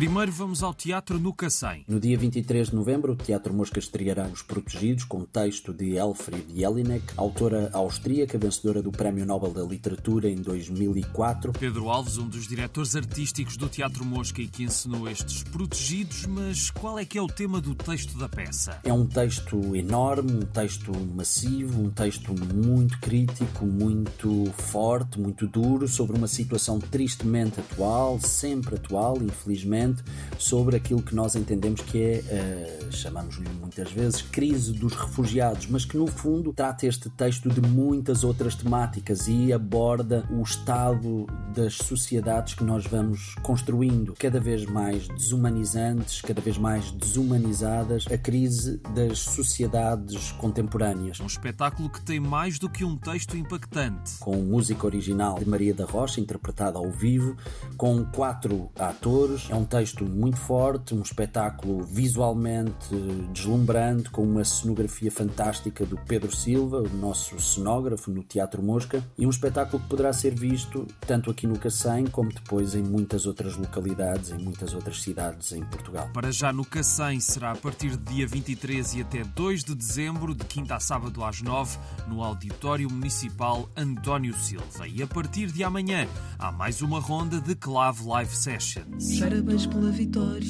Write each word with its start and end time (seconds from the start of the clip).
primeiro 0.00 0.32
vamos 0.32 0.62
ao 0.62 0.72
teatro 0.72 1.18
no 1.18 1.30
Cacém. 1.30 1.84
No 1.86 2.00
dia 2.00 2.16
23 2.16 2.70
de 2.70 2.74
novembro, 2.74 3.12
o 3.12 3.16
Teatro 3.16 3.52
Mosca 3.52 3.78
estreará 3.78 4.26
Os 4.28 4.40
Protegidos, 4.40 5.04
com 5.04 5.26
texto 5.26 5.74
de 5.74 5.96
Elfried 5.96 6.58
Jelinek, 6.58 7.04
autora 7.18 7.68
austríaca 7.74 8.38
vencedora 8.38 8.80
do 8.80 8.90
Prémio 8.90 9.26
Nobel 9.26 9.52
da 9.52 9.62
Literatura 9.62 10.30
em 10.30 10.36
2004. 10.36 11.52
Pedro 11.52 11.90
Alves, 11.90 12.16
um 12.16 12.26
dos 12.26 12.48
diretores 12.48 12.96
artísticos 12.96 13.58
do 13.58 13.68
Teatro 13.68 14.02
Mosca 14.02 14.40
e 14.40 14.48
que 14.48 14.62
ensinou 14.62 15.06
estes 15.06 15.42
Protegidos, 15.42 16.24
mas 16.24 16.70
qual 16.70 16.98
é 16.98 17.04
que 17.04 17.18
é 17.18 17.22
o 17.22 17.26
tema 17.26 17.60
do 17.60 17.74
texto 17.74 18.16
da 18.16 18.26
peça? 18.26 18.80
É 18.82 18.92
um 18.94 19.04
texto 19.04 19.76
enorme, 19.76 20.32
um 20.32 20.46
texto 20.46 20.92
massivo, 21.14 21.78
um 21.78 21.90
texto 21.90 22.34
muito 22.54 22.98
crítico, 23.00 23.66
muito 23.66 24.50
forte, 24.56 25.20
muito 25.20 25.46
duro, 25.46 25.86
sobre 25.86 26.16
uma 26.16 26.26
situação 26.26 26.78
tristemente 26.78 27.60
atual, 27.60 28.18
sempre 28.18 28.76
atual, 28.76 29.18
infelizmente, 29.18 29.89
sobre 30.38 30.76
aquilo 30.76 31.02
que 31.02 31.14
nós 31.14 31.34
entendemos 31.34 31.80
que 31.80 31.98
é, 32.02 32.78
uh, 32.82 32.92
chamamos-lhe 32.92 33.48
muitas 33.60 33.90
vezes, 33.92 34.22
crise 34.22 34.72
dos 34.72 34.94
refugiados, 34.94 35.66
mas 35.66 35.84
que 35.84 35.96
no 35.96 36.06
fundo 36.06 36.52
trata 36.52 36.86
este 36.86 37.08
texto 37.10 37.48
de 37.48 37.60
muitas 37.60 38.24
outras 38.24 38.54
temáticas 38.54 39.28
e 39.28 39.52
aborda 39.52 40.26
o 40.30 40.42
estado 40.42 41.26
das 41.54 41.74
sociedades 41.74 42.54
que 42.54 42.64
nós 42.64 42.86
vamos 42.86 43.34
construindo, 43.42 44.14
cada 44.18 44.40
vez 44.40 44.64
mais 44.64 45.08
desumanizantes, 45.08 46.20
cada 46.20 46.40
vez 46.40 46.56
mais 46.58 46.90
desumanizadas, 46.92 48.06
a 48.10 48.18
crise 48.18 48.80
das 48.94 49.18
sociedades 49.18 50.32
contemporâneas. 50.32 51.20
Um 51.20 51.26
espetáculo 51.26 51.90
que 51.90 52.00
tem 52.00 52.20
mais 52.20 52.58
do 52.58 52.68
que 52.68 52.84
um 52.84 52.96
texto 52.96 53.36
impactante. 53.36 54.18
Com 54.20 54.36
música 54.36 54.86
original 54.86 55.38
de 55.38 55.48
Maria 55.48 55.74
da 55.74 55.84
Rocha, 55.84 56.20
interpretada 56.20 56.78
ao 56.78 56.90
vivo, 56.90 57.36
com 57.76 58.04
quatro 58.04 58.70
atores. 58.78 59.48
É 59.50 59.54
um 59.54 59.64
texto 59.64 59.79
muito 60.02 60.36
forte, 60.36 60.94
um 60.94 61.02
espetáculo 61.02 61.82
visualmente 61.82 62.94
deslumbrante, 63.32 64.10
com 64.10 64.22
uma 64.22 64.44
cenografia 64.44 65.10
fantástica 65.10 65.86
do 65.86 65.96
Pedro 65.96 66.34
Silva, 66.34 66.78
o 66.78 66.88
nosso 66.88 67.40
cenógrafo 67.40 68.10
no 68.10 68.22
Teatro 68.22 68.62
Mosca, 68.62 69.02
e 69.16 69.26
um 69.26 69.30
espetáculo 69.30 69.82
que 69.82 69.88
poderá 69.88 70.12
ser 70.12 70.34
visto 70.34 70.86
tanto 71.06 71.30
aqui 71.30 71.46
no 71.46 71.58
Cacém 71.58 72.06
como 72.06 72.30
depois 72.30 72.74
em 72.74 72.82
muitas 72.82 73.26
outras 73.26 73.56
localidades, 73.56 74.30
em 74.30 74.38
muitas 74.38 74.74
outras 74.74 75.00
cidades 75.02 75.52
em 75.52 75.64
Portugal. 75.64 76.10
Para 76.12 76.30
já 76.30 76.52
no 76.52 76.64
Cacém 76.64 77.20
será 77.20 77.52
a 77.52 77.56
partir 77.56 77.96
de 77.96 78.14
dia 78.14 78.26
23 78.26 78.94
e 78.94 79.00
até 79.02 79.24
2 79.24 79.64
de 79.64 79.74
dezembro, 79.74 80.34
de 80.34 80.44
quinta 80.44 80.76
a 80.76 80.80
sábado 80.80 81.24
às 81.24 81.40
9, 81.40 81.78
no 82.08 82.22
Auditório 82.22 82.90
Municipal 82.90 83.68
António 83.76 84.34
Silva. 84.34 84.86
E 84.86 85.02
a 85.02 85.06
partir 85.06 85.46
de 85.52 85.64
amanhã 85.64 86.06
há 86.38 86.52
mais 86.52 86.82
uma 86.82 87.00
ronda 87.00 87.40
de 87.40 87.54
Clave 87.54 88.04
Live 88.04 88.36
Sessions. 88.36 89.18
Parabéns 89.18 89.66
pela 89.70 89.90
vitória, 89.92 90.46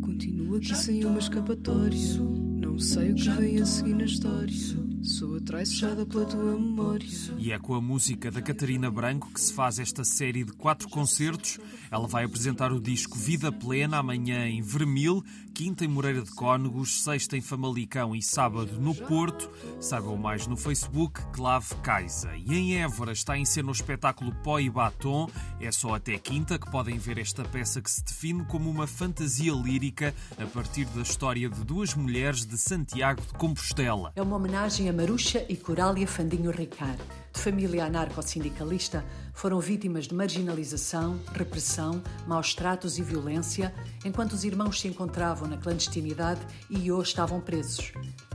continua 0.00 0.56
aqui 0.56 0.74
sem 0.74 1.04
uma 1.04 1.18
escapatória. 1.18 1.98
Não 2.18 2.78
sei 2.78 3.12
o 3.12 3.14
que 3.14 3.28
vem 3.30 3.60
a 3.60 3.66
seguir 3.66 3.94
na 3.94 4.04
história. 4.04 4.93
Sou 5.04 5.36
atraiçoada 5.36 6.06
pela 6.06 6.24
tua 6.24 6.58
memória. 6.58 7.06
E 7.36 7.52
é 7.52 7.58
com 7.58 7.74
a 7.74 7.80
música 7.80 8.30
da 8.30 8.40
Catarina 8.40 8.90
Branco 8.90 9.30
que 9.34 9.40
se 9.40 9.52
faz 9.52 9.78
esta 9.78 10.02
série 10.02 10.44
de 10.44 10.52
quatro 10.52 10.88
concertos. 10.88 11.58
Ela 11.90 12.08
vai 12.08 12.24
apresentar 12.24 12.72
o 12.72 12.80
disco 12.80 13.18
Vida 13.18 13.52
Plena 13.52 13.98
amanhã 13.98 14.48
em 14.48 14.62
Vermil, 14.62 15.22
quinta 15.52 15.84
em 15.84 15.88
Moreira 15.88 16.22
de 16.22 16.30
Cónegos, 16.30 17.02
sexta 17.04 17.36
em 17.36 17.42
Famalicão 17.42 18.16
e 18.16 18.22
sábado 18.22 18.80
no 18.80 18.94
Porto. 18.94 19.50
Saibam 19.78 20.16
mais 20.16 20.46
no 20.46 20.56
Facebook 20.56 21.20
Clave 21.32 21.74
Caixa. 21.82 22.34
E 22.36 22.54
em 22.54 22.78
Évora 22.78 23.12
está 23.12 23.36
em 23.36 23.44
cena 23.44 23.68
o 23.68 23.72
espetáculo 23.72 24.34
Pó 24.42 24.58
e 24.58 24.70
Batom. 24.70 25.28
É 25.60 25.70
só 25.70 25.96
até 25.96 26.16
quinta 26.18 26.58
que 26.58 26.70
podem 26.70 26.96
ver 26.96 27.18
esta 27.18 27.44
peça 27.44 27.82
que 27.82 27.90
se 27.90 28.02
define 28.02 28.42
como 28.46 28.70
uma 28.70 28.86
fantasia 28.86 29.52
lírica 29.52 30.14
a 30.38 30.46
partir 30.46 30.86
da 30.86 31.02
história 31.02 31.48
de 31.50 31.62
duas 31.62 31.94
mulheres 31.94 32.46
de 32.46 32.56
Santiago 32.56 33.20
de 33.20 33.34
Compostela. 33.34 34.10
É 34.16 34.22
uma 34.22 34.36
homenagem 34.36 34.88
a 34.88 34.93
Maruxa 34.94 35.44
e 35.48 35.56
Corália 35.56 36.06
Fandinho 36.06 36.52
Ricard, 36.52 37.02
de 37.32 37.40
família 37.40 37.84
anarco-sindicalista, 37.84 39.04
foram 39.32 39.58
vítimas 39.58 40.06
de 40.06 40.14
marginalização, 40.14 41.20
repressão, 41.32 42.00
maus 42.28 42.54
tratos 42.54 42.96
e 42.96 43.02
violência, 43.02 43.74
enquanto 44.04 44.34
os 44.34 44.44
irmãos 44.44 44.80
se 44.80 44.86
encontravam 44.86 45.48
na 45.48 45.56
clandestinidade 45.56 46.40
e 46.70 46.92
hoje 46.92 47.08
estavam 47.08 47.40
presos. 47.40 47.92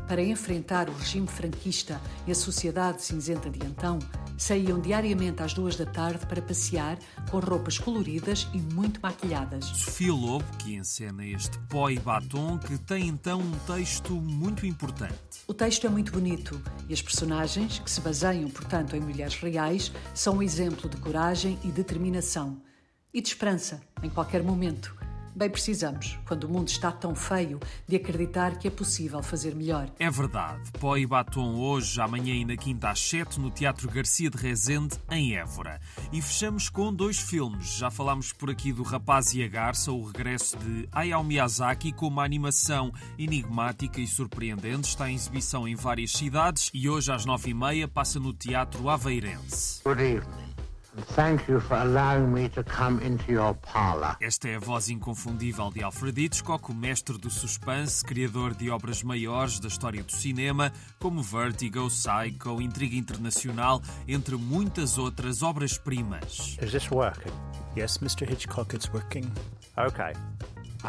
Para 0.09 0.23
enfrentar 0.23 0.89
o 0.89 0.93
regime 0.93 1.27
franquista 1.27 2.01
e 2.25 2.31
a 2.31 2.35
sociedade 2.35 3.03
cinzenta 3.03 3.47
de 3.47 3.63
então, 3.63 3.99
saíam 4.39 4.81
diariamente 4.81 5.43
às 5.43 5.53
duas 5.53 5.75
da 5.75 5.85
tarde 5.85 6.25
para 6.25 6.41
passear 6.41 6.97
com 7.29 7.37
roupas 7.37 7.77
coloridas 7.77 8.47
e 8.51 8.57
muito 8.57 8.99
maquilhadas. 9.01 9.65
Sofia 9.65 10.11
Lobo, 10.11 10.43
que 10.57 10.73
encena 10.73 11.23
este 11.23 11.59
pó 11.69 11.91
e 11.91 11.99
batom, 11.99 12.57
que 12.57 12.75
tem 12.79 13.07
então 13.07 13.39
um 13.39 13.51
texto 13.71 14.13
muito 14.13 14.65
importante. 14.65 15.13
O 15.47 15.53
texto 15.53 15.85
é 15.85 15.89
muito 15.91 16.11
bonito 16.11 16.59
e 16.89 16.93
as 16.93 17.03
personagens, 17.03 17.77
que 17.77 17.91
se 17.91 18.01
baseiam, 18.01 18.49
portanto, 18.49 18.95
em 18.95 18.99
mulheres 18.99 19.35
reais, 19.35 19.91
são 20.15 20.37
um 20.37 20.41
exemplo 20.41 20.89
de 20.89 20.97
coragem 20.97 21.59
e 21.63 21.67
determinação. 21.67 22.59
E 23.13 23.21
de 23.21 23.27
esperança, 23.27 23.79
em 24.01 24.09
qualquer 24.09 24.41
momento. 24.41 24.98
Bem 25.39 25.50
precisamos, 25.50 26.19
quando 26.27 26.44
o 26.44 26.50
mundo 26.50 26.67
está 26.67 26.91
tão 26.91 27.16
feio, 27.16 27.61
de 27.88 27.95
acreditar 27.95 28.57
que 28.57 28.67
é 28.67 28.69
possível 28.69 29.23
fazer 29.23 29.55
melhor. 29.55 29.89
É 29.97 30.11
verdade. 30.11 30.69
Pó 30.77 30.97
e 30.97 31.05
batom 31.05 31.55
hoje, 31.55 32.01
amanhã 32.01 32.35
e 32.35 32.44
na 32.44 32.57
quinta 32.57 32.89
às 32.89 33.00
sete, 33.00 33.39
no 33.39 33.50
Teatro 33.50 33.89
Garcia 33.89 34.29
de 34.29 34.35
Rezende, 34.35 34.97
em 35.09 35.38
Évora. 35.38 35.79
E 36.11 36.22
fechamos 36.22 36.67
com 36.67 36.94
dois 36.94 37.17
filmes. 37.17 37.77
Já 37.77 37.89
falámos 37.89 38.33
por 38.33 38.50
aqui 38.50 38.73
do 38.73 38.83
Rapaz 38.83 39.33
e 39.33 39.41
a 39.41 39.47
Garça, 39.47 39.94
o 39.94 40.03
regresso 40.03 40.57
de 40.57 40.89
Hayao 40.91 41.23
Miyazaki 41.23 41.94
com 41.94 42.07
uma 42.07 42.25
animação 42.25 42.91
enigmática 43.17 44.01
e 44.01 44.07
surpreendente. 44.07 44.89
Está 44.89 45.09
em 45.09 45.16
exibição 45.16 45.66
em 45.66 45.73
várias 45.73 46.11
cidades 46.11 46.69
e 46.73 46.89
hoje 46.89 47.13
às 47.13 47.23
nove 47.23 47.51
e 47.51 47.53
meia 47.53 47.88
passa 47.88 48.19
no 48.19 48.33
Teatro 48.33 48.89
Aveirense. 48.89 49.79
Good 49.85 50.01
evening. 50.01 50.48
Thank 51.15 51.49
you 51.49 51.59
for 51.59 51.77
allowing 51.77 52.33
me 52.33 52.49
to 52.49 52.63
come 52.63 53.03
into 53.05 53.31
your 53.31 53.55
parlor. 53.55 54.15
Esta 54.21 54.47
é 54.49 54.55
a 54.55 54.59
voz 54.59 54.89
inconfundível 54.89 55.71
de 55.71 55.83
Alfred 55.83 56.19
Hitchcock, 56.19 56.71
o 56.71 56.75
mestre 56.75 57.17
do 57.17 57.29
suspense, 57.29 58.03
criador 58.03 58.53
de 58.53 58.69
obras 58.69 59.03
maiores 59.03 59.59
da 59.59 59.67
história 59.67 60.03
do 60.03 60.11
cinema, 60.11 60.71
como 60.99 61.21
Vertigo, 61.21 61.89
Psycho, 61.89 62.61
Intriga 62.61 62.95
Internacional, 62.95 63.81
entre 64.07 64.35
muitas 64.35 64.97
outras 64.97 65.41
obras-primas. 65.41 66.57
Is 66.61 66.71
this 66.71 66.89
working? 66.91 67.33
Yes, 67.75 67.99
Mr. 67.99 68.29
Hitchcock, 68.29 68.75
it's 68.75 68.91
working. 68.93 69.31
Okay. 69.77 70.13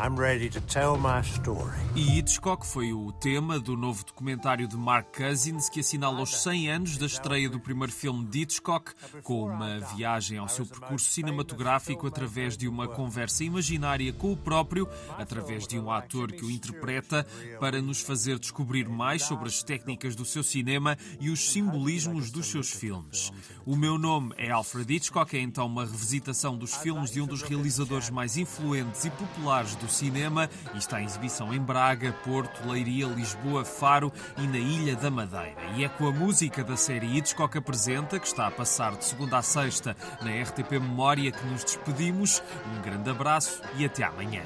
I'm 0.03 0.19
ready 0.19 0.49
to 0.49 0.63
tell 0.63 0.97
my 0.97 1.21
story. 1.21 1.77
E 1.95 2.19
Hitchcock 2.19 2.67
foi 2.67 2.91
o 2.91 3.13
tema 3.13 3.61
do 3.61 3.77
novo 3.77 4.03
documentário 4.03 4.67
de 4.67 4.75
Mark 4.75 5.15
Cousins 5.15 5.69
que 5.69 5.81
assinala 5.81 6.23
os 6.23 6.41
100 6.41 6.71
anos 6.71 6.97
da 6.97 7.05
estreia 7.05 7.51
do 7.51 7.61
primeiro 7.61 7.93
filme 7.93 8.25
de 8.25 8.41
Hitchcock, 8.41 8.93
com 9.23 9.45
uma 9.45 9.79
viagem 9.95 10.39
ao 10.39 10.49
seu 10.49 10.65
percurso 10.65 11.11
cinematográfico 11.11 12.07
através 12.07 12.57
de 12.57 12.67
uma 12.67 12.89
conversa 12.89 13.45
imaginária 13.45 14.11
com 14.11 14.33
o 14.33 14.37
próprio, 14.39 14.89
através 15.19 15.67
de 15.67 15.79
um 15.79 15.91
ator 15.91 16.33
que 16.33 16.47
o 16.47 16.51
interpreta, 16.51 17.27
para 17.59 17.83
nos 17.83 18.01
fazer 18.01 18.39
descobrir 18.39 18.89
mais 18.89 19.25
sobre 19.25 19.49
as 19.49 19.63
técnicas 19.63 20.17
do 20.17 20.25
seu 20.25 20.43
cinema 20.43 20.97
e 21.21 21.29
os 21.29 21.51
simbolismos 21.51 22.31
dos 22.31 22.47
seus 22.47 22.71
filmes. 22.71 23.31
O 23.67 23.77
meu 23.77 23.99
nome 23.99 24.33
é 24.39 24.51
Alfred 24.51 24.95
Hitchcock, 24.95 25.37
é 25.37 25.41
então 25.41 25.67
uma 25.67 25.85
revisitação 25.85 26.57
dos 26.57 26.75
filmes 26.75 27.11
de 27.11 27.21
um 27.21 27.27
dos 27.27 27.43
realizadores 27.43 28.09
mais 28.09 28.39
influentes 28.39 29.05
e 29.05 29.11
populares 29.11 29.75
do 29.75 29.90
cinema 29.91 30.49
e 30.75 30.79
está 30.79 31.01
em 31.01 31.05
exibição 31.05 31.53
em 31.53 31.61
Braga, 31.61 32.13
Porto, 32.25 32.69
Leiria, 32.69 33.07
Lisboa, 33.07 33.65
Faro 33.65 34.13
e 34.39 34.47
na 34.47 34.59
Ilha 34.59 34.97
da 34.97 35.11
Madeira. 35.11 35.61
E 35.77 35.85
é 35.85 35.89
com 35.89 36.07
a 36.07 36.13
música 36.13 36.63
da 36.65 36.77
série 36.77 37.19
Hitchcock 37.19 37.57
Apresenta, 37.59 38.19
que 38.19 38.27
está 38.27 38.47
a 38.47 38.51
passar 38.51 38.97
de 38.97 39.05
segunda 39.05 39.39
a 39.39 39.43
sexta 39.43 39.97
na 40.21 40.31
RTP 40.31 40.73
Memória, 40.73 41.33
que 41.33 41.47
nos 41.47 41.65
despedimos. 41.65 42.43
Um 42.67 42.83
grande 42.83 43.11
abraço 43.11 43.63
e 43.77 43.85
até 43.85 44.05
amanhã. 44.05 44.43